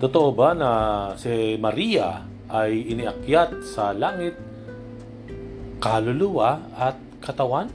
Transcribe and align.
Totoo 0.00 0.32
ba 0.32 0.56
na 0.56 0.70
si 1.12 1.60
Maria 1.60 2.24
ay 2.48 2.88
iniakyat 2.88 3.60
sa 3.68 3.92
langit, 3.92 4.32
kaluluwa 5.76 6.56
at 6.72 6.96
katawan? 7.20 7.68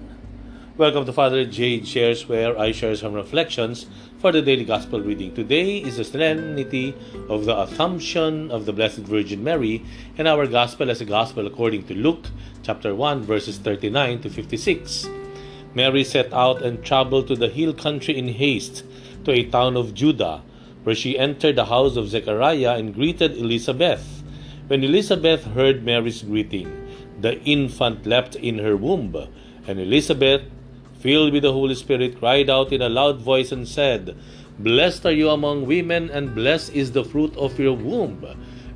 Welcome 0.73 1.05
to 1.05 1.13
Father 1.13 1.45
Jade 1.45 1.85
Shares 1.85 2.25
where 2.25 2.57
I 2.57 2.73
share 2.73 2.97
some 2.97 3.13
reflections 3.13 3.85
for 4.17 4.33
the 4.33 4.41
daily 4.41 4.65
gospel 4.65 5.05
reading. 5.05 5.37
Today 5.37 5.77
is 5.77 6.01
the 6.01 6.03
solemnity 6.03 6.97
of 7.29 7.45
the 7.45 7.53
Assumption 7.61 8.49
of 8.49 8.65
the 8.65 8.73
Blessed 8.73 9.05
Virgin 9.05 9.45
Mary, 9.45 9.85
and 10.17 10.25
our 10.25 10.49
gospel 10.49 10.89
is 10.89 11.01
a 11.01 11.05
gospel 11.05 11.45
according 11.45 11.85
to 11.85 11.93
Luke 11.93 12.33
chapter 12.65 12.97
1 12.97 13.21
verses 13.21 13.61
39 13.61 14.25
to 14.25 14.33
56. 14.33 15.05
Mary 15.77 16.01
set 16.01 16.33
out 16.33 16.65
and 16.65 16.81
traveled 16.81 17.29
to 17.29 17.37
the 17.37 17.53
hill 17.53 17.69
country 17.69 18.17
in 18.17 18.33
haste 18.33 18.81
to 19.25 19.29
a 19.29 19.45
town 19.45 19.77
of 19.77 19.93
Judah 19.93 20.41
where 20.85 20.95
she 20.95 21.17
entered 21.17 21.55
the 21.55 21.65
house 21.65 21.97
of 21.97 22.07
Zechariah 22.07 22.75
and 22.77 22.93
greeted 22.93 23.35
Elizabeth. 23.35 24.23
When 24.67 24.83
Elizabeth 24.83 25.43
heard 25.43 25.83
Mary's 25.83 26.21
greeting, 26.21 26.69
the 27.19 27.41
infant 27.41 28.05
leapt 28.05 28.35
in 28.35 28.59
her 28.59 28.77
womb, 28.77 29.15
and 29.67 29.79
Elizabeth, 29.79 30.43
filled 30.99 31.33
with 31.33 31.41
the 31.41 31.51
Holy 31.51 31.73
Spirit, 31.73 32.19
cried 32.19 32.51
out 32.51 32.71
in 32.71 32.83
a 32.83 32.89
loud 32.89 33.19
voice 33.19 33.51
and 33.51 33.67
said, 33.67 34.15
Blessed 34.59 35.07
are 35.07 35.11
you 35.11 35.29
among 35.31 35.65
women, 35.65 36.11
and 36.11 36.35
blessed 36.35 36.73
is 36.73 36.91
the 36.91 37.03
fruit 37.03 37.35
of 37.35 37.59
your 37.59 37.73
womb. 37.73 38.23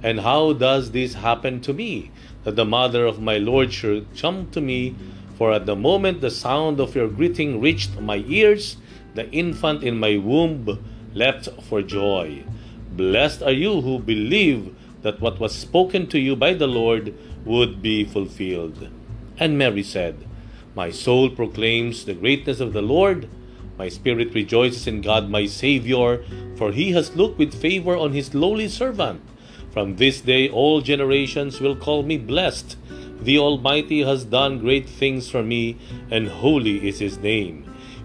And 0.02 0.20
how 0.20 0.54
does 0.54 0.90
this 0.90 1.14
happen 1.14 1.62
to 1.62 1.74
me, 1.74 2.10
that 2.44 2.56
the 2.56 2.66
mother 2.66 3.06
of 3.06 3.22
my 3.22 3.38
Lord 3.38 3.72
should 3.72 4.08
come 4.18 4.50
to 4.50 4.62
me? 4.62 4.96
For 5.38 5.54
at 5.54 5.68
the 5.68 5.76
moment 5.76 6.22
the 6.22 6.32
sound 6.32 6.80
of 6.80 6.96
your 6.96 7.08
greeting 7.08 7.62
reached 7.62 8.02
my 8.02 8.24
ears, 8.28 8.78
the 9.14 9.30
infant 9.30 9.84
in 9.84 10.00
my 10.00 10.18
womb 10.18 10.66
leapt 11.14 11.50
for 11.64 11.82
joy. 11.82 12.44
Blessed 12.92 13.42
are 13.44 13.52
you 13.52 13.82
who 13.82 14.00
believe 14.00 14.76
that 15.02 15.22
what 15.22 15.40
was 15.40 15.56
spoken 15.56 16.08
to 16.08 16.20
you 16.20 16.36
by 16.36 16.54
the 16.54 16.68
Lord 16.68 17.14
would 17.46 17.82
be 17.82 18.04
fulfilled. 18.04 18.90
And 19.38 19.58
Mary 19.58 19.84
said, 19.84 20.28
My 20.76 20.92
soul 20.92 21.30
proclaims 21.30 22.06
the 22.06 22.14
greatness 22.14 22.60
of 22.60 22.74
the 22.74 22.82
Lord. 22.82 23.30
My 23.78 23.88
spirit 23.88 24.34
rejoices 24.34 24.88
in 24.88 25.02
God 25.02 25.30
my 25.30 25.46
Savior, 25.46 26.24
for 26.56 26.74
he 26.74 26.92
has 26.92 27.16
looked 27.16 27.40
with 27.40 27.54
favor 27.54 27.96
on 27.96 28.12
his 28.12 28.36
lowly 28.36 28.68
servant. 28.68 29.22
From 29.72 29.96
this 29.96 30.20
day 30.20 30.50
all 30.50 30.82
generations 30.82 31.62
will 31.62 31.76
call 31.76 32.04
me 32.04 32.18
blessed. 32.18 32.76
The 33.22 33.38
Almighty 33.38 34.02
has 34.02 34.26
done 34.26 34.60
great 34.60 34.90
things 34.90 35.30
for 35.30 35.44
me, 35.44 35.78
and 36.12 36.28
holy 36.28 36.88
is 36.88 37.00
his 37.00 37.18
name. 37.18 37.70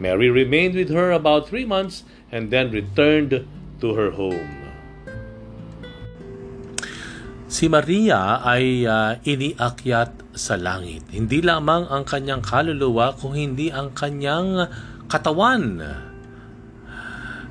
Mary 0.00 0.30
remained 0.32 0.74
with 0.74 0.88
her 0.88 1.12
about 1.12 1.48
three 1.48 1.64
months 1.64 2.04
and 2.32 2.48
then 2.48 2.72
returned 2.72 3.44
to 3.80 3.88
her 3.92 4.14
home. 4.14 4.62
Si 7.52 7.68
Maria 7.68 8.40
ay 8.40 8.88
uh, 8.88 9.20
iniakyat 9.20 10.22
sa 10.32 10.56
langit. 10.56 11.04
Hindi 11.12 11.44
lamang 11.44 11.84
ang 11.92 12.08
kanyang 12.08 12.40
kaluluwa 12.40 13.12
kung 13.12 13.36
hindi 13.36 13.68
ang 13.68 13.92
kanyang 13.92 14.72
katawan. 15.04 15.84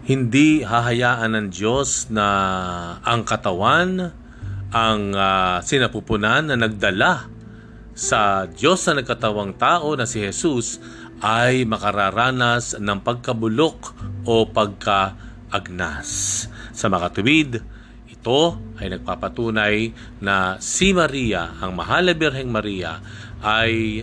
Hindi 0.02 0.66
hahayaan 0.66 1.38
ng 1.38 1.48
Diyos 1.54 2.10
na 2.10 2.28
ang 3.06 3.22
katawan 3.22 4.10
ang 4.74 5.02
uh, 5.14 5.62
sinapupunan 5.62 6.50
na 6.50 6.58
nagdala 6.58 7.30
sa 7.94 8.50
Diyos 8.50 8.82
na 8.88 9.04
nagkatawang 9.04 9.60
tao 9.60 9.94
na 9.94 10.10
si 10.10 10.24
Jesus 10.24 10.82
ay 11.22 11.70
makararanas 11.70 12.82
ng 12.82 13.00
pagkabulok 13.06 13.94
o 14.26 14.50
pagkaagnas. 14.50 16.10
Sa 16.74 16.90
makatuwid, 16.90 17.62
ito 18.10 18.42
ay 18.82 18.90
nagpapatunay 18.98 19.94
na 20.18 20.58
si 20.58 20.98
Maria, 20.98 21.54
ang 21.62 21.78
mahal 21.78 22.10
na 22.10 22.18
Birheng 22.18 22.50
Maria, 22.50 22.98
ay 23.46 24.02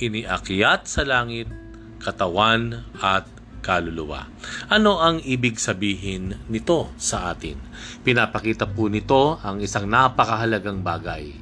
iniakyat 0.00 0.88
sa 0.88 1.04
langit, 1.04 1.52
katawan 2.00 2.80
at 3.00 3.28
kaluluwa. 3.64 4.28
Ano 4.68 5.00
ang 5.00 5.20
ibig 5.24 5.60
sabihin 5.60 6.36
nito 6.48 6.92
sa 6.96 7.32
atin? 7.32 7.56
Pinapakita 8.04 8.68
po 8.68 8.88
nito 8.88 9.40
ang 9.40 9.60
isang 9.60 9.88
napakahalagang 9.88 10.84
bagay. 10.84 11.32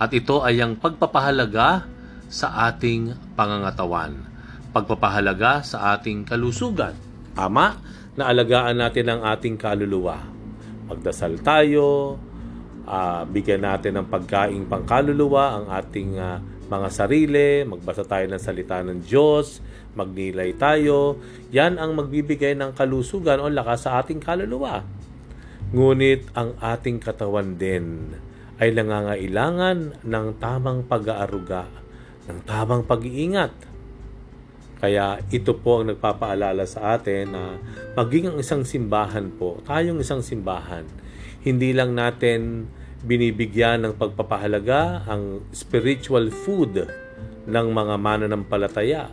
At 0.00 0.12
ito 0.16 0.40
ay 0.40 0.60
ang 0.60 0.80
pagpapahalaga 0.80 1.84
sa 2.28 2.68
ating 2.68 3.36
pangangatawan 3.36 4.29
pagpapahalaga 4.70 5.66
sa 5.66 5.94
ating 5.98 6.26
kalusugan. 6.26 6.94
Tama 7.34 7.78
na 8.14 8.30
alagaan 8.30 8.78
natin 8.78 9.06
ang 9.10 9.22
ating 9.26 9.58
kaluluwa. 9.58 10.18
Magdasal 10.90 11.38
tayo, 11.42 12.18
uh, 12.86 13.22
bigyan 13.26 13.62
natin 13.62 13.98
ng 13.98 14.06
pagkaing 14.10 14.66
pangkaluluwa 14.66 15.62
ang 15.62 15.66
ating 15.70 16.18
uh, 16.18 16.38
mga 16.70 16.88
sarili, 16.90 17.66
magbasa 17.66 18.06
tayo 18.06 18.30
ng 18.30 18.42
salita 18.42 18.78
ng 18.82 19.02
Diyos, 19.02 19.58
magnilay 19.98 20.54
tayo. 20.54 21.18
Yan 21.50 21.82
ang 21.82 21.98
magbibigay 21.98 22.54
ng 22.54 22.74
kalusugan 22.78 23.42
o 23.42 23.50
lakas 23.50 23.90
sa 23.90 23.98
ating 23.98 24.22
kaluluwa. 24.22 24.86
Ngunit 25.70 26.30
ang 26.34 26.58
ating 26.58 27.02
katawan 27.02 27.58
din 27.58 28.14
ay 28.58 28.74
nangangailangan 28.74 30.02
ng 30.02 30.26
tamang 30.38 30.86
pag-aaruga, 30.86 31.66
ng 32.30 32.38
tamang 32.46 32.86
pag-iingat 32.86 33.69
kaya 34.80 35.20
ito 35.28 35.52
po 35.60 35.84
ang 35.84 35.92
nagpapaalala 35.92 36.64
sa 36.64 36.96
atin 36.96 37.36
na 37.36 37.60
maging 38.00 38.32
ang 38.32 38.38
isang 38.40 38.64
simbahan 38.64 39.28
po, 39.28 39.60
tayong 39.68 40.00
isang 40.00 40.24
simbahan, 40.24 40.88
hindi 41.44 41.76
lang 41.76 41.92
natin 41.92 42.64
binibigyan 43.04 43.84
ng 43.84 43.94
pagpapahalaga 44.00 45.04
ang 45.04 45.44
spiritual 45.52 46.32
food 46.32 46.88
ng 47.44 47.66
mga 47.72 47.94
mananampalataya. 48.00 49.12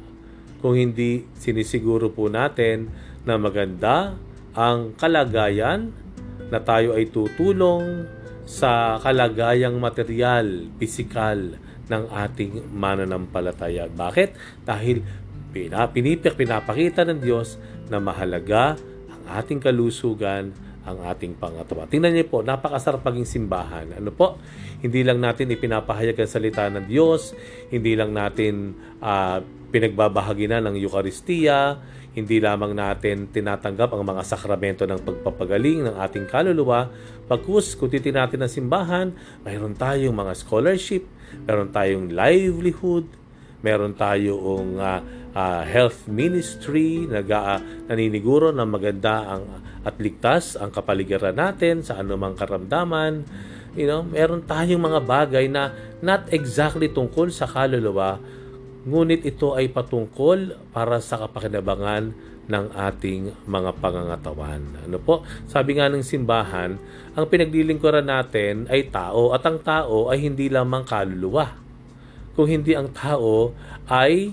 Kung 0.64 0.80
hindi 0.80 1.28
sinisiguro 1.36 2.12
po 2.12 2.32
natin 2.32 2.88
na 3.28 3.36
maganda 3.36 4.16
ang 4.56 4.96
kalagayan 4.96 5.92
na 6.48 6.64
tayo 6.64 6.96
ay 6.96 7.12
tutulong 7.12 8.08
sa 8.48 8.96
kalagayang 9.04 9.76
material, 9.76 10.72
pisikal 10.80 11.60
ng 11.88 12.04
ating 12.12 12.72
mananampalataya. 12.72 13.92
Bakit? 13.92 14.30
Dahil 14.64 15.04
pinipik, 15.54 16.36
pinapakita 16.36 17.08
ng 17.08 17.20
Diyos 17.20 17.60
na 17.88 17.98
mahalaga 17.98 18.76
ang 19.12 19.24
ating 19.40 19.60
kalusugan, 19.64 20.52
ang 20.88 21.04
ating 21.04 21.36
pangatwa. 21.36 21.84
Tingnan 21.84 22.16
niyo 22.16 22.32
po, 22.32 22.40
napakasarap 22.40 23.04
maging 23.04 23.28
simbahan. 23.28 23.92
Ano 23.92 24.16
po? 24.16 24.40
Hindi 24.80 25.04
lang 25.04 25.20
natin 25.20 25.52
ipinapahayag 25.52 26.16
ang 26.16 26.32
salita 26.32 26.64
ng 26.72 26.88
Diyos, 26.88 27.36
hindi 27.68 27.92
lang 28.00 28.16
natin 28.16 28.72
uh, 29.04 29.44
pinagbabahagi 29.68 30.48
na 30.48 30.64
ng 30.64 30.80
Eukaristiya, 30.80 31.76
hindi 32.16 32.40
lamang 32.40 32.74
natin 32.74 33.30
tinatanggap 33.30 33.94
ang 33.94 34.02
mga 34.02 34.24
sakramento 34.26 34.88
ng 34.88 35.04
pagpapagaling 35.04 35.86
ng 35.86 35.96
ating 36.02 36.26
kaluluwa. 36.26 36.90
Pagkus, 37.28 37.76
kung 37.76 37.92
natin 37.92 38.42
ang 38.42 38.50
simbahan, 38.50 39.08
mayroon 39.44 39.76
tayong 39.76 40.16
mga 40.16 40.34
scholarship, 40.34 41.06
mayroon 41.46 41.70
tayong 41.70 42.10
livelihood, 42.16 43.06
meron 43.62 43.98
tayong 43.98 44.78
uh, 44.78 45.00
uh, 45.34 45.62
health 45.66 46.06
ministry, 46.10 47.06
nag, 47.06 47.30
uh, 47.30 47.62
naniniguro 47.90 48.50
na 48.54 48.66
maganda 48.66 49.38
ang 49.38 49.44
at 49.88 49.96
ligtas 50.04 50.60
ang 50.60 50.68
kapaligiran 50.68 51.32
natin 51.32 51.80
sa 51.80 52.04
anumang 52.04 52.36
karamdaman. 52.36 53.24
You 53.78 53.88
know, 53.88 54.04
meron 54.04 54.44
tayong 54.44 54.84
mga 54.84 55.00
bagay 55.08 55.46
na 55.48 55.72
not 56.04 56.28
exactly 56.36 56.92
tungkol 56.92 57.32
sa 57.32 57.48
kaluluwa, 57.48 58.20
ngunit 58.84 59.24
ito 59.24 59.56
ay 59.56 59.72
patungkol 59.72 60.60
para 60.76 61.00
sa 61.00 61.24
kapakinabangan 61.24 62.12
ng 62.48 62.66
ating 62.74 63.48
mga 63.48 63.72
pangangatawan. 63.80 64.88
Ano 64.88 64.98
po? 65.04 65.24
Sabi 65.48 65.78
nga 65.78 65.92
ng 65.92 66.04
simbahan, 66.04 66.80
ang 67.16 67.26
pinaglilingkuran 67.28 68.08
natin 68.08 68.68
ay 68.72 68.88
tao 68.88 69.36
at 69.36 69.44
ang 69.44 69.60
tao 69.60 70.08
ay 70.08 70.24
hindi 70.24 70.48
lamang 70.48 70.88
kaluluwa. 70.88 71.67
Kung 72.38 72.46
hindi 72.46 72.78
ang 72.78 72.94
tao 72.94 73.58
ay 73.90 74.30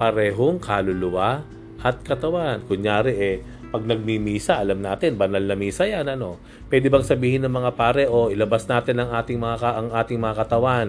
parehong 0.00 0.56
kaluluwa 0.56 1.44
at 1.84 2.00
katawan. 2.00 2.64
Kunyari 2.64 3.12
eh, 3.12 3.36
pag 3.68 3.84
nagmimisa, 3.84 4.56
alam 4.56 4.80
natin, 4.80 5.20
banal 5.20 5.44
na 5.44 5.54
misa 5.54 5.84
yan, 5.84 6.08
ano? 6.08 6.40
Pwede 6.72 6.88
bang 6.88 7.04
sabihin 7.04 7.44
ng 7.44 7.52
mga 7.52 7.70
pare, 7.76 8.08
o 8.08 8.26
oh, 8.26 8.32
ilabas 8.32 8.64
natin 8.66 8.98
ang 8.98 9.12
ating 9.12 9.36
mga, 9.36 9.68
ang 9.76 9.88
ating 9.92 10.18
mga 10.18 10.36
katawan 10.40 10.88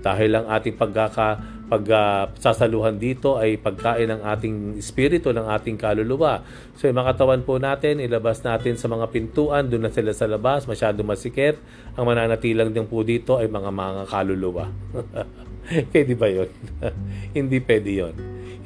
dahil 0.00 0.30
ang 0.38 0.46
ating 0.46 0.78
pagkaka, 0.78 1.58
pag 1.66 1.82
uh, 1.90 2.94
dito 2.94 3.42
ay 3.42 3.58
pagkain 3.58 4.06
ng 4.06 4.22
ating 4.22 4.78
espiritu, 4.78 5.34
ng 5.34 5.50
ating 5.50 5.74
kaluluwa. 5.74 6.46
So 6.78 6.86
yung 6.86 7.02
mga 7.02 7.18
po 7.42 7.58
natin, 7.58 7.98
ilabas 7.98 8.38
natin 8.46 8.78
sa 8.78 8.86
mga 8.86 9.10
pintuan, 9.10 9.66
doon 9.66 9.90
na 9.90 9.90
sila 9.90 10.14
sa 10.14 10.30
labas, 10.30 10.70
masyado 10.70 11.02
masikip. 11.02 11.58
Ang 11.98 12.06
mananatilang 12.06 12.70
din 12.70 12.86
po 12.86 13.02
dito 13.02 13.42
ay 13.42 13.50
mga 13.50 13.70
mga 13.74 14.02
kaluluwa. 14.06 14.70
Pwede 15.92 16.14
ba 16.14 16.28
yun? 16.30 16.50
Hindi 17.36 17.58
pwede 17.62 17.90
yun 17.92 18.16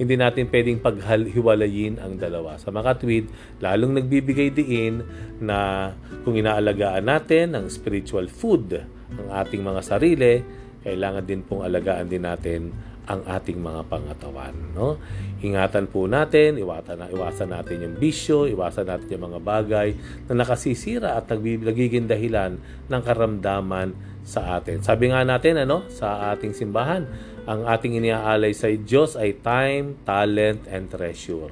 hindi 0.00 0.16
natin 0.16 0.48
pwedeng 0.48 0.80
paghiwalayin 0.80 2.00
ang 2.00 2.16
dalawa. 2.16 2.56
Sa 2.56 2.72
mga 2.72 3.04
tweet, 3.04 3.28
lalong 3.60 4.00
nagbibigay 4.00 4.48
diin 4.48 5.04
na 5.44 5.92
kung 6.24 6.40
inaalagaan 6.40 7.04
natin 7.04 7.52
ang 7.52 7.68
spiritual 7.68 8.24
food 8.32 8.80
ang 9.20 9.28
ating 9.28 9.60
mga 9.60 9.80
sarili, 9.84 10.40
kailangan 10.80 11.24
din 11.28 11.44
pong 11.44 11.68
alagaan 11.68 12.08
din 12.08 12.24
natin 12.24 12.72
ang 13.10 13.26
ating 13.26 13.58
mga 13.58 13.90
pangatawan. 13.90 14.54
No? 14.72 14.96
Ingatan 15.44 15.90
po 15.90 16.08
natin, 16.08 16.56
iwasan, 16.56 16.96
na, 16.96 17.06
iwasan 17.10 17.50
natin 17.52 17.84
yung 17.84 17.96
bisyo, 17.98 18.46
iwasan 18.46 18.86
natin 18.86 19.18
yung 19.18 19.34
mga 19.34 19.40
bagay 19.42 19.88
na 20.30 20.40
nakasisira 20.40 21.18
at 21.18 21.28
nagiging 21.28 22.06
dahilan 22.08 22.56
ng 22.88 23.02
karamdaman 23.02 23.92
sa 24.30 24.62
atin. 24.62 24.78
Sabi 24.78 25.10
nga 25.10 25.26
natin 25.26 25.58
ano, 25.58 25.90
sa 25.90 26.30
ating 26.30 26.54
simbahan, 26.54 27.02
ang 27.50 27.66
ating 27.66 27.98
iniaalay 27.98 28.54
sa 28.54 28.70
Diyos 28.70 29.18
ay 29.18 29.42
time, 29.42 29.98
talent, 30.06 30.70
and 30.70 30.86
treasure. 30.86 31.50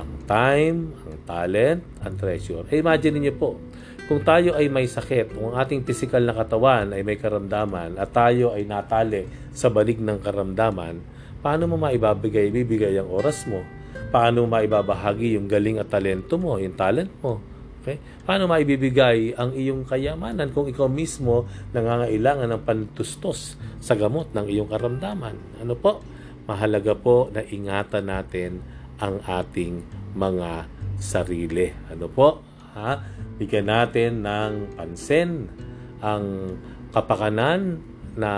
Ang 0.00 0.24
time, 0.24 0.96
ang 1.04 1.16
talent, 1.28 1.84
and 2.00 2.16
treasure. 2.16 2.64
Eh, 2.72 2.80
imagine 2.80 3.20
niyo 3.20 3.36
po, 3.36 3.60
kung 4.08 4.24
tayo 4.24 4.56
ay 4.56 4.72
may 4.72 4.88
sakit, 4.88 5.36
kung 5.36 5.52
ang 5.52 5.60
ating 5.60 5.84
physical 5.84 6.24
na 6.24 6.32
katawan 6.32 6.96
ay 6.96 7.04
may 7.04 7.20
karamdaman 7.20 8.00
at 8.00 8.08
tayo 8.10 8.56
ay 8.56 8.64
natali 8.64 9.28
sa 9.52 9.68
balik 9.68 10.00
ng 10.00 10.24
karamdaman, 10.24 11.04
paano 11.44 11.68
mo 11.68 11.76
maibabigay, 11.76 12.48
bibigay 12.48 12.96
ang 12.96 13.12
oras 13.12 13.44
mo? 13.44 13.60
Paano 14.10 14.48
mo 14.48 14.56
maibabahagi 14.56 15.38
yung 15.38 15.46
galing 15.46 15.78
at 15.78 15.92
talento 15.92 16.40
mo, 16.40 16.56
yung 16.56 16.74
talent 16.74 17.12
mo? 17.20 17.38
Okay? 17.80 17.96
Paano 18.28 18.44
maibibigay 18.44 19.32
ang 19.32 19.56
iyong 19.56 19.88
kayamanan 19.88 20.52
kung 20.52 20.68
ikaw 20.68 20.86
mismo 20.86 21.48
nangangailangan 21.72 22.52
ng 22.52 22.62
pantustos 22.62 23.56
sa 23.80 23.96
gamot 23.96 24.36
ng 24.36 24.46
iyong 24.52 24.68
karamdaman? 24.68 25.64
Ano 25.64 25.74
po? 25.80 26.04
Mahalaga 26.44 26.92
po 26.92 27.32
na 27.32 27.40
ingatan 27.40 28.04
natin 28.12 28.60
ang 29.00 29.24
ating 29.24 29.80
mga 30.12 30.68
sarili. 31.00 31.72
Ano 31.88 32.12
po? 32.12 32.44
Ha? 32.76 33.00
Bigyan 33.40 33.66
natin 33.72 34.20
ng 34.20 34.76
pansin 34.76 35.48
ang 36.04 36.56
kapakanan 36.92 37.80
na 38.20 38.32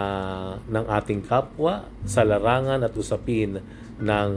ng 0.71 0.87
ating 0.87 1.27
kapwa 1.27 1.89
sa 2.07 2.23
larangan 2.23 2.87
at 2.87 2.95
usapin 2.95 3.59
ng 3.99 4.31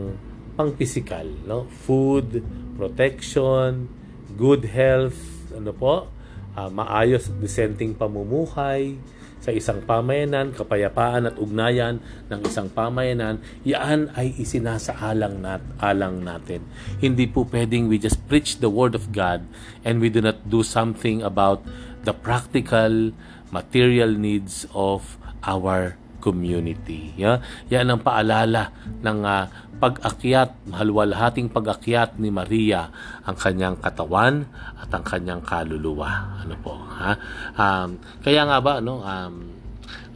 pangpisikal, 0.56 1.28
no? 1.44 1.68
Food, 1.68 2.40
protection, 2.80 3.92
good 4.36 4.68
health, 4.68 5.18
ano 5.56 5.72
po, 5.72 6.12
uh, 6.56 6.70
maayos 6.72 7.32
at 7.32 7.38
dissenting 7.40 7.96
pamumuhay 7.96 9.00
sa 9.46 9.54
isang 9.54 9.86
pamayanan, 9.86 10.58
kapayapaan 10.58 11.30
at 11.30 11.38
ugnayan 11.38 12.02
ng 12.34 12.40
isang 12.50 12.66
pamayanan, 12.66 13.38
yan 13.62 14.10
ay 14.18 14.34
isinasaalang 14.42 15.38
nat 15.38 15.62
alang 15.78 16.26
natin. 16.26 16.66
Hindi 16.98 17.30
po 17.30 17.46
pwedeng 17.54 17.86
we 17.86 18.02
just 18.02 18.18
preach 18.26 18.58
the 18.58 18.74
word 18.74 18.98
of 18.98 19.14
God 19.14 19.46
and 19.86 20.02
we 20.02 20.10
do 20.10 20.18
not 20.18 20.50
do 20.50 20.66
something 20.66 21.22
about 21.22 21.62
the 22.10 22.14
practical 22.14 23.14
material 23.54 24.10
needs 24.18 24.66
of 24.74 25.22
our 25.46 25.94
community. 26.26 27.14
Yeah? 27.14 27.46
Yan 27.70 27.94
ang 27.94 28.02
paalala 28.02 28.74
ng 29.06 29.20
uh, 29.22 29.46
pag-akyat, 29.78 30.66
mahalwalhating 30.66 31.54
pag-akyat 31.54 32.18
ni 32.18 32.34
Maria 32.34 32.90
ang 33.22 33.38
kanyang 33.38 33.78
katawan 33.78 34.50
at 34.82 34.90
ang 34.90 35.06
kanyang 35.06 35.46
kaluluwa. 35.46 36.42
Ano 36.42 36.56
po, 36.58 36.74
ha? 36.80 37.14
Um, 37.54 38.02
kaya 38.26 38.50
nga 38.50 38.58
ba 38.58 38.82
no, 38.82 39.06
um, 39.06 39.34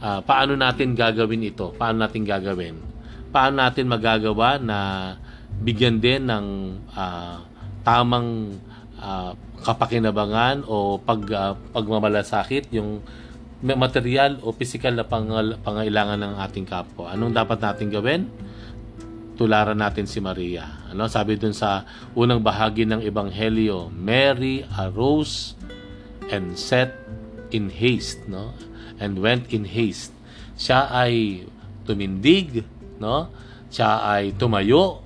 uh, 0.02 0.20
paano 0.26 0.58
natin 0.58 0.98
gagawin 0.98 1.46
ito? 1.46 1.70
Paano 1.78 2.02
natin 2.02 2.26
gagawin? 2.26 2.76
Paano 3.30 3.62
natin 3.62 3.86
magagawa 3.86 4.58
na 4.58 4.78
bigyan 5.60 6.02
din 6.02 6.26
ng 6.26 6.46
uh, 6.96 7.36
tamang 7.86 8.58
uh, 8.98 9.36
kapakinabangan 9.60 10.64
o 10.64 10.96
pag 10.96 11.20
uh, 11.30 11.52
pagmamalasakit 11.76 12.72
yung 12.72 13.04
material 13.60 14.40
o 14.40 14.56
physical 14.56 14.96
na 14.96 15.04
pangailangan 15.60 16.20
ng 16.20 16.34
ating 16.40 16.64
kapwa. 16.64 17.12
Anong 17.12 17.36
dapat 17.36 17.60
natin 17.60 17.92
gawin? 17.92 18.22
tularan 19.40 19.80
natin 19.80 20.04
si 20.04 20.20
Maria. 20.20 20.84
Ano 20.92 21.08
sabi 21.08 21.40
dun 21.40 21.56
sa 21.56 21.88
unang 22.12 22.44
bahagi 22.44 22.84
ng 22.84 23.00
ebanghelyo, 23.00 23.88
Mary 23.88 24.68
arose 24.76 25.56
and 26.28 26.60
set 26.60 26.92
in 27.48 27.72
haste, 27.72 28.20
no? 28.28 28.52
And 29.00 29.16
went 29.16 29.48
in 29.48 29.64
haste. 29.64 30.12
Siya 30.60 30.92
ay 30.92 31.48
tumindig, 31.88 32.68
no? 33.00 33.32
Siya 33.72 34.04
ay 34.04 34.36
tumayo, 34.36 35.00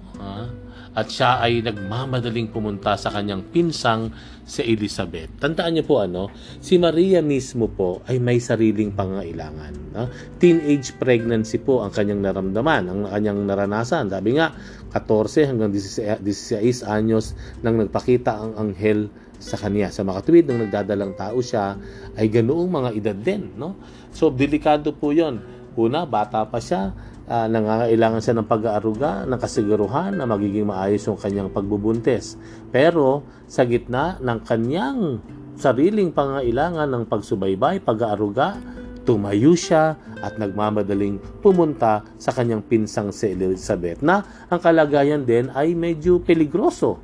at 0.95 1.11
siya 1.11 1.43
ay 1.43 1.61
nagmamadaling 1.67 2.55
pumunta 2.55 2.95
sa 2.95 3.11
kanyang 3.11 3.43
pinsang 3.51 4.15
si 4.47 4.63
Elizabeth. 4.63 5.43
Tandaan 5.43 5.75
niyo 5.75 5.85
po 5.85 5.99
ano, 5.99 6.31
si 6.63 6.79
Maria 6.79 7.19
mismo 7.19 7.67
po 7.67 8.01
ay 8.07 8.23
may 8.23 8.39
sariling 8.39 8.95
pangailangan. 8.95 9.75
No? 9.91 10.07
Teenage 10.39 10.95
pregnancy 10.95 11.59
po 11.59 11.83
ang 11.83 11.91
kanyang 11.91 12.23
naramdaman, 12.23 12.83
ang 12.87 13.01
kanyang 13.11 13.43
naranasan. 13.43 14.07
Sabi 14.07 14.39
nga, 14.39 14.55
14 14.95 15.51
hanggang 15.51 15.75
16, 15.75 16.23
16 16.23 16.87
anyos 16.87 17.35
nang 17.67 17.75
nagpakita 17.75 18.31
ang 18.31 18.53
anghel 18.55 19.11
sa 19.43 19.59
kanya. 19.59 19.91
Sa 19.91 20.07
makatuwid 20.07 20.47
nang 20.47 20.63
nagdadalang 20.63 21.19
tao 21.19 21.43
siya, 21.43 21.75
ay 22.15 22.31
ganoong 22.31 22.71
mga 22.71 22.91
edad 22.95 23.19
din. 23.19 23.51
No? 23.59 23.75
So, 24.15 24.31
delikado 24.31 24.95
po 24.95 25.11
yon 25.11 25.43
Una, 25.75 26.07
bata 26.07 26.47
pa 26.47 26.63
siya, 26.63 26.95
uh, 27.29 27.47
nangangailangan 27.49 28.21
siya 28.21 28.35
ng 28.41 28.49
pag-aaruga, 28.49 29.25
ng 29.25 29.39
kasiguruhan 29.41 30.17
na 30.17 30.25
magiging 30.29 30.69
maayos 30.69 31.05
yung 31.09 31.21
kanyang 31.21 31.51
pagbubuntis. 31.53 32.37
Pero 32.69 33.25
sa 33.49 33.65
gitna 33.65 34.21
ng 34.21 34.39
kanyang 34.45 35.21
sariling 35.55 36.11
pangailangan 36.11 36.91
ng 36.91 37.05
pagsubaybay, 37.07 37.81
pag-aaruga, 37.81 38.59
tumayo 39.05 39.53
siya 39.53 40.01
at 40.25 40.41
nagmamadaling 40.41 41.21
pumunta 41.45 42.01
sa 42.17 42.33
kanyang 42.33 42.65
pinsang 42.65 43.13
si 43.13 43.37
Elizabeth 43.37 44.01
na 44.01 44.25
ang 44.49 44.57
kalagayan 44.57 45.29
din 45.29 45.53
ay 45.53 45.77
medyo 45.77 46.25
peligroso 46.25 46.97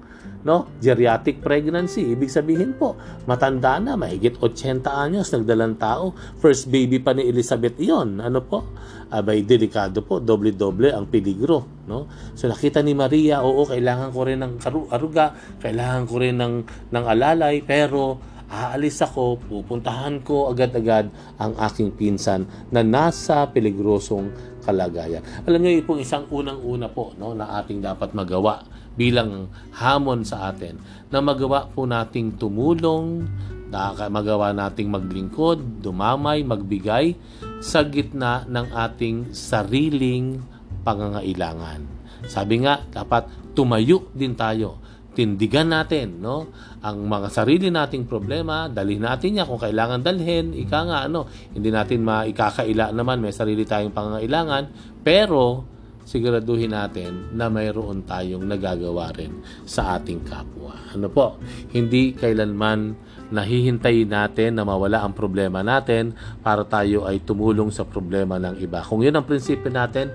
no? 0.42 0.68
Geriatric 0.80 1.44
pregnancy, 1.44 2.12
ibig 2.12 2.32
sabihin 2.32 2.76
po, 2.76 2.96
matanda 3.28 3.76
na, 3.76 3.96
mahigit 3.96 4.40
80 4.40 4.86
anyos, 4.88 5.28
nagdalang 5.32 5.76
tao, 5.76 6.16
first 6.40 6.68
baby 6.72 7.00
pa 7.00 7.12
ni 7.12 7.28
Elizabeth 7.28 7.76
iyon, 7.76 8.20
ano 8.20 8.40
po? 8.44 8.64
Abay, 9.10 9.42
delikado 9.42 10.06
po, 10.06 10.22
doble-doble 10.22 10.94
ang 10.94 11.10
peligro, 11.10 11.84
no? 11.90 12.06
So 12.38 12.46
nakita 12.46 12.80
ni 12.80 12.94
Maria, 12.94 13.42
oo, 13.42 13.66
kailangan 13.66 14.14
ko 14.14 14.20
rin 14.24 14.40
ng 14.40 14.54
aruga, 14.90 15.34
kailangan 15.58 16.02
ko 16.06 16.14
rin 16.22 16.36
ng, 16.38 16.54
ng 16.94 17.04
alalay, 17.04 17.60
pero 17.66 18.22
aalis 18.50 18.98
ako, 18.98 19.38
pupuntahan 19.46 20.26
ko 20.26 20.50
agad-agad 20.50 21.06
ang 21.38 21.54
aking 21.62 21.94
pinsan 21.94 22.50
na 22.74 22.82
nasa 22.82 23.46
peligrosong 23.46 24.58
kalagayan. 24.70 25.22
Alam 25.44 25.60
niyo, 25.66 25.82
po 25.82 25.98
isang 25.98 26.30
unang-una 26.30 26.86
po 26.86 27.10
no, 27.18 27.34
na 27.34 27.58
ating 27.58 27.82
dapat 27.82 28.14
magawa 28.14 28.62
bilang 28.94 29.50
hamon 29.74 30.22
sa 30.22 30.54
atin 30.54 30.78
na 31.10 31.18
magawa 31.18 31.66
po 31.66 31.90
nating 31.90 32.38
tumulong, 32.38 33.26
na 33.70 33.94
magawa 34.10 34.50
nating 34.50 34.90
maglingkod, 34.90 35.82
dumamay, 35.82 36.42
magbigay 36.42 37.14
sa 37.62 37.86
gitna 37.86 38.46
ng 38.46 38.66
ating 38.74 39.30
sariling 39.34 40.42
pangangailangan. 40.82 41.86
Sabi 42.26 42.66
nga, 42.66 42.82
dapat 42.90 43.30
tumayo 43.54 44.10
din 44.14 44.34
tayo 44.34 44.78
tindigan 45.12 45.70
natin 45.74 46.22
no? 46.22 46.50
Ang 46.80 47.10
mga 47.10 47.28
sarili 47.28 47.68
nating 47.68 48.06
problema 48.06 48.70
dalhin 48.70 49.02
natin 49.02 49.36
niya 49.36 49.44
kung 49.48 49.60
kailangan 49.60 50.00
dalhin 50.00 50.54
ika 50.54 50.86
nga 50.86 50.98
ano? 51.06 51.26
Hindi 51.52 51.68
natin 51.68 52.06
maikakaila 52.06 52.94
naman. 52.94 53.20
May 53.20 53.34
sarili 53.34 53.66
tayong 53.66 53.92
pangangailangan. 53.92 54.96
Pero 55.02 55.66
siguraduhin 56.10 56.74
natin 56.74 57.30
na 57.38 57.46
mayroon 57.46 58.02
tayong 58.02 58.42
nagagawa 58.42 59.14
rin 59.14 59.38
sa 59.62 59.94
ating 59.94 60.26
kapwa. 60.26 60.74
Ano 60.90 61.06
po? 61.06 61.38
Hindi 61.70 62.18
kailanman 62.18 62.98
nahihintayin 63.30 64.10
natin 64.10 64.58
na 64.58 64.66
mawala 64.66 65.06
ang 65.06 65.14
problema 65.14 65.62
natin 65.62 66.10
para 66.42 66.66
tayo 66.66 67.06
ay 67.06 67.22
tumulong 67.22 67.70
sa 67.70 67.86
problema 67.86 68.42
ng 68.42 68.58
iba. 68.58 68.82
Kung 68.82 69.06
yun 69.06 69.14
ang 69.14 69.22
prinsipyo 69.22 69.70
natin 69.70 70.10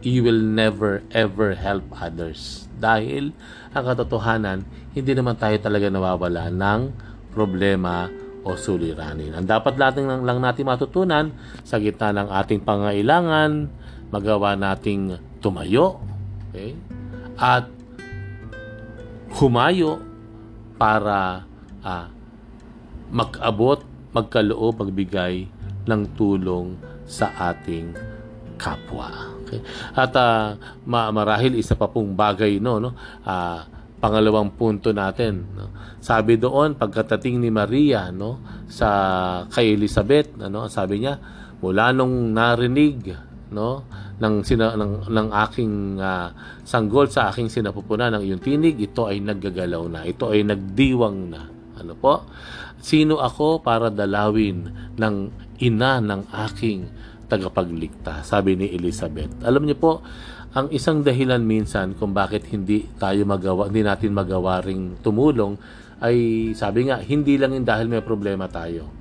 you 0.00 0.24
will 0.24 0.40
never 0.40 1.04
ever 1.12 1.56
help 1.56 1.84
others. 1.96 2.68
Dahil 2.80 3.36
ang 3.76 3.84
katotohanan, 3.84 4.64
hindi 4.96 5.12
naman 5.12 5.36
tayo 5.36 5.56
talaga 5.60 5.92
nawawala 5.92 6.48
ng 6.48 6.80
problema 7.30 8.08
o 8.40 8.56
suliranin. 8.56 9.36
Ang 9.36 9.46
dapat 9.46 9.76
natin 9.76 10.08
lang, 10.08 10.22
lang 10.24 10.38
natin 10.40 10.64
matutunan 10.64 11.30
sa 11.62 11.76
gitna 11.76 12.10
ng 12.16 12.28
ating 12.32 12.64
pangailangan, 12.64 13.68
magawa 14.08 14.56
nating 14.56 15.20
tumayo, 15.44 16.00
okay? 16.48 16.72
At 17.36 17.68
humayo 19.36 20.00
para 20.80 21.44
ah, 21.84 22.08
mag-abot, 23.12 23.84
magkaloob, 24.16 24.80
magbigay 24.80 25.46
ng 25.84 26.02
tulong 26.16 26.74
sa 27.04 27.30
ating 27.52 27.94
kapwa. 28.56 29.29
Okay? 29.50 29.60
At 29.98 30.14
ah, 30.14 30.54
ma- 30.86 31.10
marahil 31.10 31.58
isa 31.58 31.74
pa 31.74 31.90
pong 31.90 32.14
bagay 32.14 32.62
no, 32.62 32.78
no. 32.78 32.94
Ah, 33.26 33.66
pangalawang 33.98 34.54
punto 34.54 34.94
natin, 34.94 35.44
no. 35.58 35.66
Sabi 36.00 36.40
doon 36.40 36.78
pagkatating 36.78 37.36
ni 37.36 37.52
Maria 37.52 38.08
no 38.08 38.64
sa 38.70 38.88
kay 39.50 39.76
Elizabeth, 39.76 40.32
ano, 40.40 40.70
sabi 40.70 41.04
niya 41.04 41.20
mula 41.60 41.92
nung 41.92 42.32
narinig 42.32 43.12
no 43.52 43.84
ng 44.20 44.34
sina, 44.44 44.76
ng, 44.76 45.10
ng 45.10 45.28
aking 45.48 46.00
ah, 46.00 46.32
sanggol 46.64 47.08
sa 47.10 47.28
aking 47.28 47.52
sinapupunan 47.52 48.16
ng 48.16 48.22
iyong 48.24 48.42
tinig 48.42 48.76
ito 48.80 49.04
ay 49.04 49.20
naggagalaw 49.20 49.84
na 49.90 50.00
ito 50.08 50.28
ay 50.32 50.44
nagdiwang 50.44 51.18
na 51.32 51.40
ano 51.80 51.96
po 51.96 52.28
sino 52.80 53.20
ako 53.20 53.64
para 53.64 53.88
dalawin 53.88 54.68
ng 54.96 55.16
ina 55.60 56.00
ng 56.00 56.22
aking 56.48 56.88
tagapagligtas 57.30 58.26
sabi 58.26 58.58
ni 58.58 58.66
Elizabeth 58.74 59.30
alam 59.46 59.62
niyo 59.62 59.78
po 59.78 59.92
ang 60.50 60.66
isang 60.74 61.06
dahilan 61.06 61.38
minsan 61.40 61.94
kung 61.94 62.10
bakit 62.10 62.50
hindi 62.50 62.82
tayo 62.98 63.22
magawa 63.22 63.70
hindi 63.70 63.86
natin 63.86 64.10
magawa 64.10 64.58
ring 64.58 64.98
tumulong 64.98 65.54
ay 66.02 66.50
sabi 66.58 66.90
nga 66.90 66.98
hindi 66.98 67.38
lang 67.38 67.54
yung 67.54 67.64
dahil 67.64 67.86
may 67.86 68.02
problema 68.02 68.50
tayo 68.50 69.00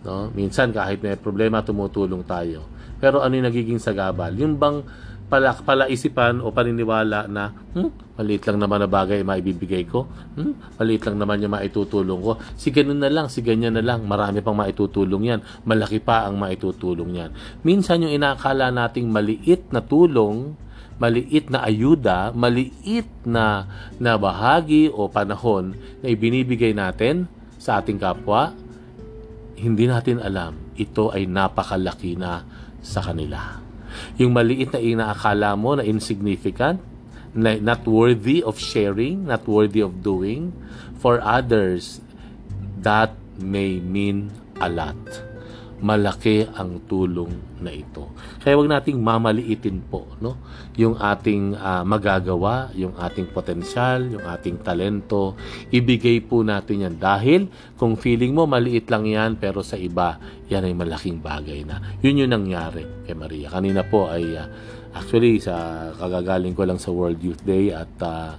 No? 0.00 0.32
Minsan 0.32 0.72
kahit 0.72 1.04
may 1.04 1.16
problema 1.16 1.60
tumutulong 1.60 2.24
tayo. 2.24 2.64
Pero 3.00 3.20
ano 3.20 3.36
yung 3.36 3.48
nagiging 3.48 3.80
sagabal? 3.80 4.32
Yung 4.36 4.56
bang 4.56 4.84
pala, 5.30 5.54
palaisipan 5.54 6.42
o 6.42 6.50
paniniwala 6.50 7.30
na 7.30 7.54
hmm, 7.54 8.18
maliit 8.18 8.42
lang 8.50 8.58
naman 8.58 8.82
na 8.82 8.90
bagay 8.90 9.22
maibibigay 9.22 9.86
ko. 9.86 10.10
Hmm, 10.34 10.58
maliit 10.76 11.06
lang 11.06 11.22
naman 11.22 11.40
yung 11.40 11.54
maitutulong 11.54 12.20
ko. 12.20 12.36
Si 12.58 12.74
ganun 12.74 12.98
na 12.98 13.08
lang, 13.08 13.30
si 13.30 13.40
ganyan 13.40 13.78
na 13.78 13.82
lang. 13.86 14.02
Marami 14.04 14.42
pang 14.42 14.58
maitutulong 14.58 15.22
yan. 15.30 15.40
Malaki 15.62 16.02
pa 16.02 16.26
ang 16.26 16.36
maitutulong 16.36 17.10
yan. 17.14 17.30
Minsan 17.62 18.02
yung 18.04 18.12
inakala 18.12 18.74
nating 18.74 19.06
maliit 19.06 19.70
na 19.70 19.80
tulong, 19.80 20.58
maliit 20.98 21.48
na 21.48 21.62
ayuda, 21.64 22.34
maliit 22.34 23.08
na, 23.22 23.70
na 23.96 24.18
bahagi 24.18 24.90
o 24.90 25.06
panahon 25.06 25.78
na 26.02 26.10
ibinibigay 26.10 26.74
natin 26.74 27.30
sa 27.56 27.78
ating 27.80 27.96
kapwa, 27.96 28.52
hindi 29.60 29.84
natin 29.84 30.18
alam, 30.20 30.56
ito 30.76 31.12
ay 31.12 31.28
napakalaki 31.28 32.16
na 32.16 32.44
sa 32.80 33.04
kanila. 33.04 33.69
Yung 34.18 34.34
maliit 34.34 34.74
na 34.74 34.80
inaakala 34.80 35.54
mo 35.54 35.78
na 35.78 35.84
insignificant, 35.86 36.82
na 37.30 37.54
not 37.62 37.86
worthy 37.86 38.42
of 38.42 38.58
sharing, 38.58 39.30
not 39.30 39.46
worthy 39.46 39.78
of 39.78 40.02
doing, 40.02 40.50
for 40.98 41.22
others, 41.22 42.02
that 42.82 43.14
may 43.38 43.78
mean 43.78 44.34
a 44.58 44.66
lot. 44.66 45.29
Malaki 45.80 46.44
ang 46.44 46.84
tulong 46.84 47.60
na 47.64 47.72
ito. 47.72 48.12
Kaya 48.40 48.56
wag 48.56 48.68
nating 48.68 49.00
mamaliitin 49.00 49.80
po 49.88 50.04
no 50.20 50.36
yung 50.76 50.96
ating 50.96 51.56
ah, 51.56 51.84
magagawa, 51.84 52.72
yung 52.76 52.96
ating 52.96 53.32
potensyal, 53.32 54.04
yung 54.08 54.24
ating 54.24 54.60
talento, 54.60 55.36
ibigay 55.72 56.20
po 56.24 56.44
natin 56.44 56.88
yan 56.88 56.96
dahil 57.00 57.48
kung 57.80 57.96
feeling 57.96 58.36
mo 58.36 58.44
maliit 58.44 58.88
lang 58.92 59.08
yan 59.08 59.40
pero 59.40 59.64
sa 59.64 59.80
iba 59.80 60.20
yan 60.48 60.68
ay 60.68 60.74
malaking 60.76 61.20
bagay 61.20 61.64
na. 61.64 61.80
Yun 62.04 62.24
yung 62.24 62.32
nangyari 62.32 62.84
kay 63.08 63.16
Maria. 63.16 63.48
Kanina 63.48 63.84
po 63.84 64.08
ay 64.08 64.36
ah, 64.36 64.48
actually 64.94 65.38
sa 65.38 65.88
kagagaling 65.94 66.54
ko 66.56 66.66
lang 66.66 66.78
sa 66.80 66.90
World 66.90 67.22
Youth 67.22 67.42
Day 67.46 67.70
at 67.70 67.90
ah, 68.02 68.36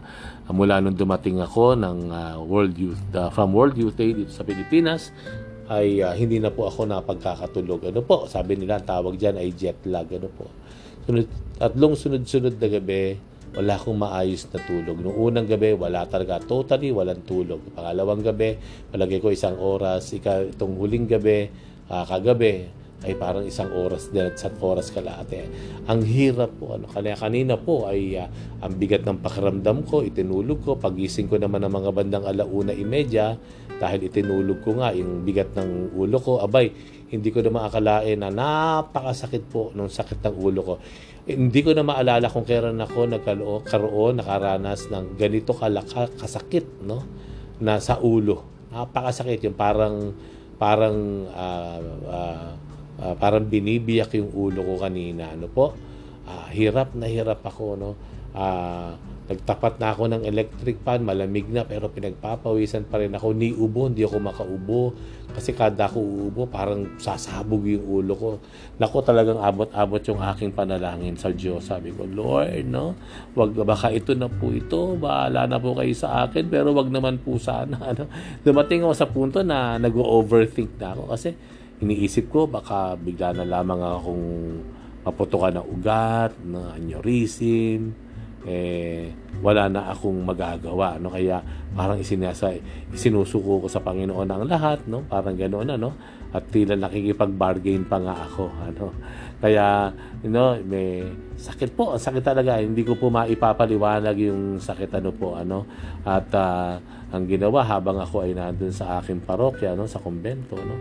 mula 0.52 0.84
nung 0.84 0.98
dumating 1.00 1.40
ako 1.40 1.80
ng 1.80 1.98
ah, 2.12 2.36
World 2.44 2.76
Youth 2.76 3.02
ah, 3.16 3.32
from 3.32 3.56
World 3.56 3.80
Youth 3.80 3.96
Day 3.96 4.12
dito 4.12 4.32
sa 4.32 4.44
Pilipinas 4.44 5.16
ay 5.72 6.04
ah, 6.04 6.12
hindi 6.12 6.44
na 6.44 6.52
po 6.52 6.68
ako 6.68 6.84
napagkakatulog. 6.84 7.96
Ano 7.96 8.04
po, 8.04 8.28
sabi 8.28 8.60
nila 8.60 8.84
ang 8.84 8.86
tawag 8.88 9.16
diyan 9.16 9.40
ay 9.40 9.56
jet 9.56 9.80
lag 9.88 10.12
ano 10.12 10.28
po. 10.28 10.52
Sunod, 11.08 11.32
tatlong 11.56 11.96
sunod-sunod 11.96 12.60
na 12.60 12.68
gabi, 12.68 13.16
wala 13.56 13.80
akong 13.80 13.96
maayos 13.96 14.52
na 14.52 14.60
tulog. 14.68 15.00
Noong 15.00 15.18
unang 15.32 15.48
gabi, 15.48 15.72
wala 15.72 16.04
talaga. 16.12 16.44
Totally, 16.44 16.92
walang 16.92 17.24
tulog. 17.24 17.64
Pangalawang 17.72 18.20
gabi, 18.20 18.60
palagay 18.92 19.24
ko 19.24 19.32
isang 19.32 19.56
oras. 19.56 20.12
Ika, 20.12 20.52
itong 20.52 20.76
huling 20.76 21.08
gabi, 21.08 21.48
ah, 21.88 22.04
kagabi, 22.04 22.68
ay 23.02 23.18
parang 23.18 23.42
isang 23.42 23.74
oras 23.74 24.14
din 24.14 24.30
at 24.30 24.38
isang 24.38 24.54
oras 24.62 24.94
kalahati. 24.94 25.50
Ang 25.90 26.06
hirap 26.06 26.54
po. 26.62 26.78
Ano, 26.78 26.86
kaya 26.86 27.18
kanina 27.18 27.58
po 27.58 27.90
ay 27.90 28.22
ah, 28.22 28.30
ang 28.62 28.78
bigat 28.78 29.02
ng 29.02 29.18
pakiramdam 29.26 29.82
ko, 29.90 30.06
itinulog 30.06 30.62
ko. 30.62 30.78
Pagising 30.78 31.26
ko 31.26 31.42
naman 31.42 31.66
ng 31.66 31.74
mga 31.74 31.90
bandang 31.98 32.26
alauna 32.30 32.78
imedya, 32.78 33.42
dahil 33.82 34.06
itinulog 34.06 34.62
ko 34.62 34.78
nga 34.78 34.94
yung 34.94 35.26
bigat 35.26 35.58
ng 35.58 35.98
ulo 35.98 36.22
ko, 36.22 36.38
abay, 36.46 36.70
hindi 37.10 37.34
ko 37.34 37.42
na 37.42 37.50
maakalain 37.50 38.22
na 38.22 38.30
napakasakit 38.30 39.50
po 39.50 39.74
nung 39.74 39.90
sakit 39.90 40.22
ng 40.22 40.36
ulo 40.38 40.62
ko. 40.62 40.76
Hindi 41.26 41.66
ko 41.66 41.74
na 41.74 41.82
maalala 41.82 42.30
kung 42.30 42.46
kailan 42.46 42.78
ako 42.78 43.10
nagkaroon, 43.10 43.62
karoon, 43.66 44.14
nakaranas 44.22 44.94
ng 44.94 45.18
ganito 45.18 45.58
kalaka, 45.58 46.06
kasakit, 46.14 46.86
no? 46.86 47.02
Na 47.58 47.82
sa 47.82 47.98
ulo. 47.98 48.46
Napakasakit 48.70 49.50
yung 49.50 49.58
parang 49.58 50.14
parang 50.62 51.26
ah, 51.34 51.82
ah, 52.06 52.50
ah, 53.00 53.16
parang 53.16 53.48
binibiyak 53.48 54.12
yung 54.20 54.34
ulo 54.36 54.66
ko 54.66 54.76
kanina, 54.84 55.32
ano 55.32 55.48
po? 55.48 55.72
Ah, 56.28 56.52
hirap 56.52 56.92
na 56.98 57.08
hirap 57.08 57.46
ako, 57.46 57.80
no? 57.80 57.92
Ah, 58.32 58.96
nagtapat 59.32 59.80
na 59.80 59.96
ako 59.96 60.12
ng 60.12 60.24
electric 60.28 60.84
fan, 60.84 61.08
malamig 61.08 61.48
na 61.48 61.64
pero 61.64 61.88
pinagpapawisan 61.88 62.84
pa 62.88 63.00
rin 63.00 63.16
ako. 63.16 63.32
Ni 63.32 63.56
ubo, 63.56 63.88
hindi 63.88 64.04
ako 64.04 64.18
makaubo. 64.20 64.84
Kasi 65.32 65.56
kada 65.56 65.88
ako 65.88 66.00
uubo, 66.04 66.44
parang 66.52 67.00
sasabog 67.00 67.64
yung 67.64 67.88
ulo 67.88 68.14
ko. 68.20 68.30
Nako 68.76 69.00
talagang 69.00 69.40
abot-abot 69.40 70.04
yung 70.04 70.20
aking 70.20 70.52
panalangin 70.52 71.16
sa 71.16 71.32
Diyos. 71.32 71.72
Sabi 71.72 71.96
ko, 71.96 72.04
Lord, 72.04 72.68
no? 72.68 73.00
Wag 73.40 73.56
baka 73.64 73.96
ito 73.96 74.12
na 74.12 74.28
po 74.28 74.52
ito. 74.52 75.00
Bahala 75.00 75.48
na 75.48 75.56
po 75.56 75.72
kayo 75.80 75.96
sa 75.96 76.28
akin. 76.28 76.52
Pero 76.52 76.76
wag 76.76 76.92
naman 76.92 77.24
po 77.24 77.40
sana. 77.40 77.80
Ano? 77.92 78.08
Dumating 78.48 78.88
ako 78.88 78.94
sa 78.96 79.08
punto 79.10 79.44
na 79.44 79.76
nag-overthink 79.76 80.80
na 80.80 80.96
ako. 80.96 81.12
Kasi 81.12 81.36
iniisip 81.82 82.30
ko, 82.30 82.46
baka 82.46 82.96
bigla 82.96 83.34
na 83.34 83.46
lamang 83.46 83.82
akong 83.82 84.26
maputukan 85.02 85.58
ng 85.58 85.68
ugat, 85.68 86.32
ng 86.46 86.78
aneurysm, 86.78 87.92
eh 88.46 89.14
wala 89.42 89.70
na 89.70 89.94
akong 89.94 90.18
magagawa 90.22 90.98
no? 90.98 91.14
Kaya 91.14 91.42
parang 91.78 92.02
isinasa 92.02 92.54
isinusuko 92.90 93.66
ko 93.66 93.68
sa 93.70 93.82
Panginoon 93.82 94.30
ang 94.30 94.46
lahat 94.50 94.86
no? 94.90 95.06
Parang 95.06 95.38
ganoon 95.38 95.78
ano 95.78 95.94
at 96.32 96.44
tila 96.48 96.80
nakikipag-bargain 96.80 97.84
pa 97.84 98.00
nga 98.00 98.16
ako 98.24 98.48
ano. 98.48 98.86
Kaya 99.44 99.92
you 100.24 100.32
know 100.32 100.56
may 100.64 101.04
sakit 101.36 101.76
po. 101.76 102.00
Sakit 102.00 102.24
talaga 102.24 102.60
hindi 102.64 102.88
ko 102.88 102.96
po 102.96 103.12
maipapaliwanag 103.12 104.16
yung 104.22 104.58
sakit 104.64 104.92
ano 104.96 105.12
po 105.12 105.36
ano. 105.36 105.68
At 106.08 106.32
ah, 106.32 106.80
ang 107.12 107.28
ginawa 107.28 107.68
habang 107.68 108.00
ako 108.00 108.24
ay 108.24 108.32
nandun 108.32 108.72
sa 108.72 109.04
aking 109.04 109.28
parokya 109.28 109.76
no 109.76 109.84
sa 109.84 110.00
kumbento 110.00 110.56
no 110.56 110.76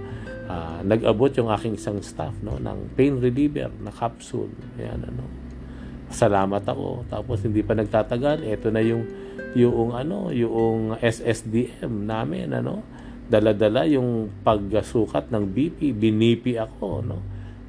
ah, 0.46 0.78
nag-abot 0.86 1.34
yung 1.34 1.50
aking 1.50 1.74
isang 1.74 1.98
staff 1.98 2.34
no 2.46 2.58
ng 2.62 2.94
pain 2.94 3.18
reliever 3.18 3.74
na 3.82 3.90
capsule. 3.90 4.54
Ayan 4.78 5.02
ano. 5.02 5.26
Salamat 6.10 6.66
ako. 6.66 7.06
Tapos 7.06 7.42
hindi 7.46 7.62
pa 7.62 7.74
nagtatagal, 7.78 8.42
ito 8.42 8.70
na 8.70 8.82
yung 8.82 9.06
yung 9.54 9.94
ano, 9.94 10.30
yung 10.30 10.94
SSDM 10.98 12.06
namin 12.06 12.54
ano. 12.54 12.82
Dala-dala 13.30 13.86
yung 13.86 14.42
pagsukat 14.42 15.30
ng 15.30 15.44
BP, 15.54 15.94
binipi 15.94 16.58
ako 16.58 17.06
no. 17.06 17.18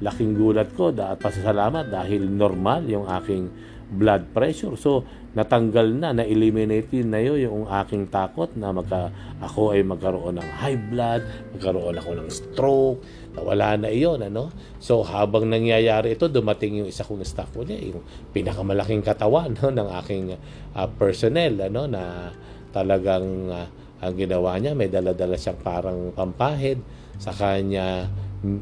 Laking 0.02 0.34
gulat 0.34 0.74
ko 0.74 0.90
dahil 0.90 1.14
pasasalamat 1.14 1.86
dahil 1.86 2.26
normal 2.26 2.82
yung 2.90 3.06
aking 3.06 3.46
blood 3.92 4.32
pressure. 4.32 4.74
So, 4.74 5.04
natanggal 5.32 5.96
na, 5.96 6.12
na-eliminate 6.16 7.04
na 7.04 7.20
yun 7.20 7.38
yung 7.44 7.62
aking 7.68 8.08
takot 8.08 8.52
na 8.56 8.72
magka, 8.72 9.12
ako 9.40 9.76
ay 9.76 9.84
magkaroon 9.84 10.40
ng 10.40 10.48
high 10.60 10.76
blood, 10.76 11.22
magkaroon 11.56 11.96
ako 11.96 12.10
ng 12.16 12.28
stroke, 12.28 13.00
nawala 13.36 13.76
na 13.80 13.88
iyon, 13.88 14.20
ano? 14.24 14.52
So, 14.80 15.04
habang 15.04 15.48
nangyayari 15.48 16.16
ito, 16.16 16.28
dumating 16.28 16.84
yung 16.84 16.88
isa 16.88 17.04
kong 17.04 17.24
staff 17.24 17.52
niya, 17.64 17.92
yung 17.92 18.04
pinakamalaking 18.32 19.04
katawan 19.04 19.56
no, 19.56 19.72
ng 19.72 19.88
aking 20.04 20.36
ah, 20.76 20.88
personnel, 20.88 21.68
ano, 21.68 21.88
na 21.88 22.32
talagang 22.72 23.48
ah, 23.52 23.68
ang 24.02 24.18
ginawa 24.18 24.58
niya, 24.58 24.74
may 24.74 24.90
dala-dala 24.90 25.38
siyang 25.38 25.62
parang 25.62 26.10
pampahid 26.10 26.82
sa 27.22 27.30
kanya, 27.30 28.10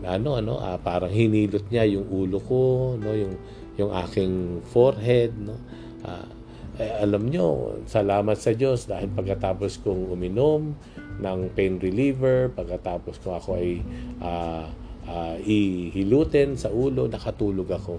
ano, 0.04 0.36
ano, 0.36 0.60
ah, 0.60 0.76
parang 0.76 1.08
hinilot 1.08 1.64
niya 1.72 1.88
yung 1.88 2.04
ulo 2.12 2.36
ko, 2.44 2.94
no, 3.00 3.16
yung 3.16 3.34
yung 3.80 3.96
aking 3.96 4.60
forehead, 4.68 5.32
no? 5.40 5.56
Ah, 6.04 6.28
eh, 6.76 7.04
alam 7.04 7.28
nyo, 7.28 7.80
salamat 7.88 8.36
sa 8.36 8.52
Diyos 8.52 8.84
dahil 8.84 9.08
pagkatapos 9.12 9.80
kong 9.80 10.12
uminom 10.12 10.76
ng 11.20 11.40
pain 11.52 11.76
reliever, 11.80 12.52
pagkatapos 12.52 13.20
ko 13.20 13.36
ako 13.36 13.50
ay 13.56 13.80
ah, 14.20 14.68
ah, 15.08 15.36
ihilutin 15.40 16.60
sa 16.60 16.68
ulo, 16.68 17.08
nakatulog 17.08 17.68
ako. 17.72 17.96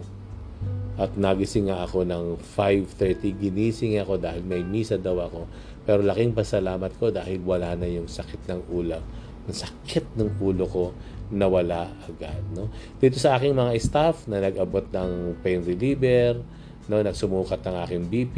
At 1.01 1.17
nagising 1.17 1.71
nga 1.71 1.81
ako 1.81 2.05
ng 2.05 2.25
5.30, 2.57 3.41
ginising 3.41 3.98
ako 3.98 4.21
dahil 4.21 4.45
may 4.45 4.62
misa 4.62 5.01
daw 5.01 5.17
ako. 5.17 5.50
Pero 5.86 6.06
laking 6.06 6.38
pasalamat 6.38 6.92
ko 7.02 7.10
dahil 7.10 7.42
wala 7.42 7.74
na 7.74 7.90
yung 7.90 8.06
sakit 8.06 8.46
ng 8.50 8.62
ulo. 8.70 9.02
Ang 9.50 9.58
sakit 9.58 10.14
ng 10.18 10.38
ulo 10.38 10.66
ko 10.70 10.86
nawala 11.32 11.90
agad. 12.06 12.44
No? 12.54 12.68
Dito 13.00 13.18
sa 13.18 13.40
aking 13.40 13.56
mga 13.56 13.72
staff 13.80 14.28
na 14.28 14.44
nag-abot 14.44 14.84
ng 14.92 15.42
pain 15.42 15.64
reliever, 15.64 16.44
no, 16.92 17.00
nagsumukat 17.00 17.64
ng 17.64 17.76
aking 17.88 18.04
BP, 18.12 18.38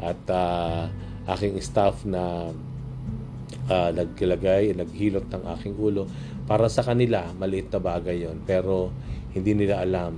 at 0.00 0.20
ah, 0.32 0.88
aking 1.36 1.60
staff 1.60 2.04
na 2.08 2.52
uh, 3.68 3.90
nagkilagay, 3.92 4.72
naghilot 4.74 5.26
ng 5.28 5.44
aking 5.56 5.74
ulo. 5.76 6.08
Para 6.46 6.70
sa 6.70 6.82
kanila, 6.82 7.30
maliit 7.36 7.70
na 7.70 7.80
bagay 7.82 8.26
yon 8.26 8.42
Pero 8.46 8.90
hindi 9.34 9.52
nila 9.52 9.82
alam. 9.84 10.16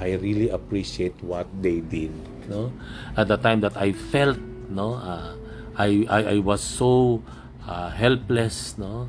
I 0.00 0.16
really 0.16 0.48
appreciate 0.48 1.16
what 1.20 1.46
they 1.60 1.84
did. 1.84 2.12
No? 2.48 2.72
At 3.14 3.28
the 3.28 3.36
time 3.36 3.60
that 3.62 3.76
I 3.76 3.92
felt, 3.92 4.40
no, 4.72 4.96
uh, 4.96 5.36
I, 5.76 6.06
I, 6.08 6.20
I 6.22 6.38
was 6.38 6.60
so 6.60 7.22
uh, 7.66 7.90
helpless, 7.90 8.78
no? 8.78 9.08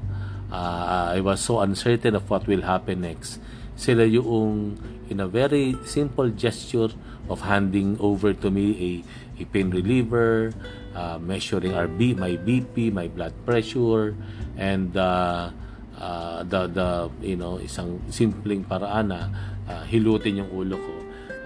Uh, 0.51 1.15
I 1.15 1.19
was 1.21 1.39
so 1.39 1.59
uncertain 1.59 2.15
of 2.15 2.29
what 2.29 2.47
will 2.47 2.61
happen 2.61 3.01
next. 3.01 3.39
Sila 3.75 4.03
yung 4.03 4.77
in 5.09 5.19
a 5.19 5.27
very 5.27 5.75
simple 5.87 6.29
gesture 6.29 6.91
of 7.29 7.41
handing 7.41 7.97
over 7.99 8.33
to 8.33 8.51
me 8.51 8.75
a, 8.75 9.41
a 9.41 9.45
pain 9.45 9.71
reliever, 9.71 10.53
uh, 10.93 11.17
measuring 11.17 11.73
our 11.73 11.87
B, 11.87 12.13
my 12.13 12.35
BP, 12.35 12.91
my 12.91 13.07
blood 13.07 13.33
pressure, 13.45 14.15
and 14.59 14.95
uh, 14.95 15.49
uh, 15.97 16.43
the 16.43 16.67
the 16.67 16.89
you 17.23 17.39
know 17.39 17.57
isang 17.63 18.03
simpleng 18.11 18.67
paraan 18.67 19.15
na 19.15 19.31
uh, 19.71 19.83
hilutin 19.87 20.43
yung 20.43 20.51
ulo 20.51 20.75
ko. 20.75 20.95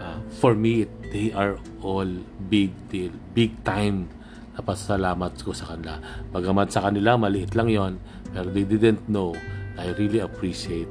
Uh, 0.01 0.17
for 0.41 0.57
me, 0.57 0.89
they 1.13 1.29
are 1.31 1.61
all 1.85 2.09
big 2.49 2.73
deal, 2.89 3.13
big 3.33 3.53
time 3.63 4.09
na 4.55 4.61
pasalamat 4.63 5.35
ko 5.43 5.51
sa 5.51 5.75
kanila. 5.75 5.99
Bagamat 6.31 6.71
sa 6.71 6.87
kanila, 6.87 7.19
maliit 7.19 7.51
lang 7.53 7.67
yon 7.67 7.93
pero 8.31 8.47
they 8.51 8.63
didn't 8.63 9.03
know. 9.11 9.35
I 9.75 9.91
really 9.99 10.23
appreciate 10.23 10.89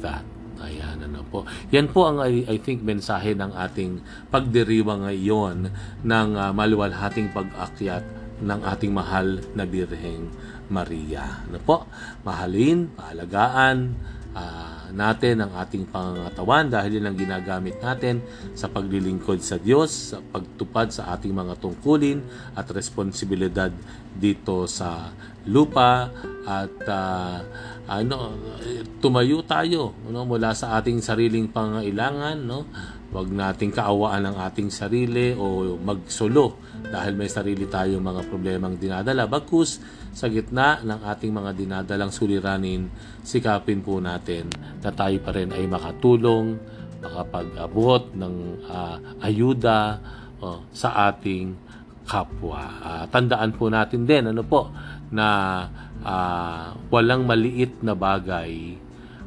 that. 0.00 0.24
Ayan, 0.62 1.04
ano 1.04 1.26
po. 1.26 1.42
Yan 1.74 1.90
po 1.90 2.06
ang 2.06 2.22
I, 2.22 2.46
I 2.46 2.56
think 2.56 2.86
mensahe 2.86 3.34
ng 3.34 3.50
ating 3.50 3.98
pagdiriwang 4.30 5.04
ngayon 5.04 5.74
ng 6.06 6.28
uh, 6.38 6.54
maluwalhating 6.54 7.34
pag-akyat 7.34 8.06
ng 8.42 8.60
ating 8.62 8.94
mahal 8.94 9.42
na 9.58 9.66
Birheng 9.66 10.30
Maria. 10.70 11.42
Ano 11.50 11.58
po? 11.62 11.86
Mahalin, 12.22 12.94
paalagaan, 12.94 13.94
uh, 14.38 14.81
natin 14.92 15.42
ang 15.42 15.52
ating 15.56 15.88
pangangatawan 15.88 16.68
dahil 16.68 17.00
yun 17.00 17.08
ang 17.08 17.16
ginagamit 17.16 17.80
natin 17.80 18.20
sa 18.52 18.68
paglilingkod 18.68 19.40
sa 19.40 19.56
Diyos, 19.58 20.14
sa 20.14 20.18
pagtupad 20.20 20.92
sa 20.92 21.16
ating 21.16 21.32
mga 21.32 21.58
tungkulin 21.58 22.22
at 22.54 22.68
responsibilidad 22.70 23.72
dito 24.12 24.68
sa 24.68 25.10
lupa 25.48 26.12
at 26.46 26.76
uh, 26.86 27.38
ano 27.90 28.38
tumayo 29.02 29.42
tayo 29.42 29.90
no 30.06 30.22
mula 30.22 30.54
sa 30.54 30.78
ating 30.78 31.02
sariling 31.02 31.50
pangailangan 31.50 32.38
no 32.38 32.70
wag 33.12 33.28
nating 33.28 33.76
kaawaan 33.76 34.24
ang 34.24 34.36
ating 34.40 34.72
sarili 34.72 35.36
o 35.36 35.76
magsolo 35.76 36.56
dahil 36.80 37.12
may 37.12 37.28
sarili 37.28 37.68
tayong 37.68 38.00
mga 38.00 38.22
problemang 38.32 38.80
dinadala 38.80 39.28
bagkus 39.28 39.84
sa 40.12 40.28
gitna 40.28 40.80
ng 40.84 41.00
ating 41.08 41.32
mga 41.32 41.50
dinadalang 41.56 42.12
suliranin, 42.12 42.88
sikapin 43.24 43.80
po 43.80 43.96
natin 44.00 44.48
na 44.84 44.92
tayo 44.92 45.16
pa 45.24 45.32
rin 45.32 45.52
ay 45.56 45.64
makatulong, 45.64 46.60
makapag-abot 47.00 48.12
ng 48.12 48.34
uh, 48.68 48.96
ayuda 49.24 50.00
uh, 50.40 50.60
sa 50.72 51.08
ating 51.12 51.56
kapwa. 52.04 52.64
Uh, 52.80 53.04
tandaan 53.08 53.56
po 53.56 53.72
natin 53.72 54.04
din 54.04 54.28
ano 54.28 54.44
po 54.44 54.68
na 55.08 55.28
uh, 56.04 56.76
walang 56.92 57.24
maliit 57.24 57.80
na 57.80 57.96
bagay 57.96 58.76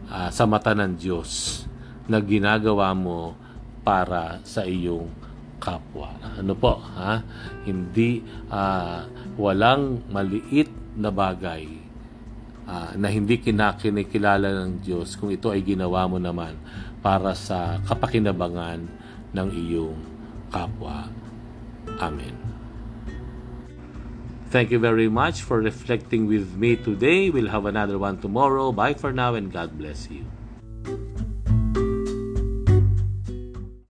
uh, 0.09 0.29
sa 0.29 0.45
mata 0.45 0.77
ng 0.77 0.93
Diyos 0.97 1.61
na 2.05 2.21
ginagawa 2.21 2.93
mo 2.93 3.44
para 3.85 4.41
sa 4.41 4.65
iyong 4.65 5.07
kapwa. 5.61 6.17
Ano 6.35 6.57
po, 6.57 6.81
ha? 6.81 7.21
Hindi 7.63 8.25
uh, 8.49 9.05
walang 9.37 10.09
maliit 10.09 10.73
na 10.97 11.13
bagay 11.13 11.69
uh, 12.65 12.91
na 12.97 13.07
hindi 13.07 13.37
kinakinikilala 13.37 14.65
ng 14.65 14.81
Diyos 14.81 15.15
kung 15.15 15.29
ito 15.29 15.53
ay 15.53 15.61
ginawa 15.61 16.09
mo 16.09 16.17
naman 16.17 16.57
para 17.05 17.37
sa 17.37 17.77
kapakinabangan 17.85 18.89
ng 19.31 19.49
iyong 19.53 19.99
kapwa. 20.49 21.07
Amen. 22.01 22.33
Thank 24.49 24.71
you 24.71 24.79
very 24.79 25.11
much 25.11 25.43
for 25.43 25.59
reflecting 25.59 26.31
with 26.31 26.55
me 26.55 26.79
today. 26.79 27.29
We'll 27.29 27.51
have 27.51 27.67
another 27.67 27.99
one 27.99 28.23
tomorrow. 28.23 28.71
Bye 28.71 28.95
for 28.95 29.11
now 29.11 29.35
and 29.35 29.51
God 29.51 29.75
bless 29.77 30.07
you. 30.07 30.34